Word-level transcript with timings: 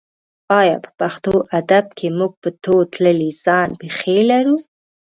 ایا 0.59 0.75
په 0.83 0.89
پښتو 0.99 1.33
ادب 1.59 1.85
کې 1.97 2.07
موږ 2.17 2.31
په 2.41 2.49
تول 2.63 2.83
تللې 2.93 3.29
ځان 3.43 3.69
پېښې 3.79 4.17
لرو؟ 4.29 4.55